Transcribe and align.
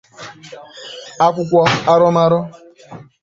akwụkwọ 1.25 1.61
arụmarụ 1.91 2.39